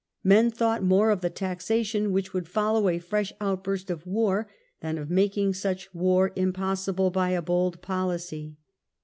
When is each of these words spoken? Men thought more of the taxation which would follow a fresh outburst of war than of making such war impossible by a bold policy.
Men 0.23 0.49
thought 0.49 0.81
more 0.81 1.11
of 1.11 1.21
the 1.21 1.29
taxation 1.29 2.11
which 2.11 2.33
would 2.33 2.47
follow 2.47 2.89
a 2.89 2.97
fresh 2.97 3.31
outburst 3.39 3.91
of 3.91 4.07
war 4.07 4.49
than 4.79 4.97
of 4.97 5.11
making 5.11 5.53
such 5.53 5.93
war 5.93 6.31
impossible 6.35 7.11
by 7.11 7.29
a 7.29 7.41
bold 7.43 7.83
policy. 7.83 8.57